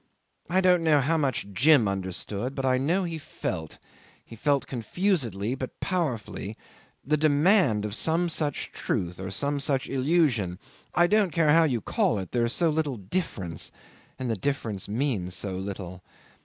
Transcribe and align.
I 0.49 0.61
don't 0.61 0.81
know 0.83 0.99
how 0.99 1.15
much 1.15 1.45
Jim 1.53 1.87
understood; 1.87 2.55
but 2.55 2.65
I 2.65 2.79
know 2.79 3.03
he 3.03 3.19
felt, 3.19 3.77
he 4.25 4.35
felt 4.35 4.65
confusedly 4.65 5.53
but 5.53 5.79
powerfully, 5.79 6.57
the 7.05 7.17
demand 7.17 7.85
of 7.85 7.93
some 7.93 8.27
such 8.27 8.71
truth 8.71 9.19
or 9.19 9.29
some 9.29 9.59
such 9.59 9.87
illusion 9.87 10.57
I 10.95 11.05
don't 11.05 11.29
care 11.29 11.51
how 11.51 11.65
you 11.65 11.81
call 11.81 12.17
it, 12.17 12.31
there 12.31 12.45
is 12.45 12.53
so 12.53 12.71
little 12.71 12.97
difference, 12.97 13.71
and 14.17 14.27
the 14.27 14.35
difference 14.35 14.89
means 14.89 15.35
so 15.35 15.51
little. 15.55 16.03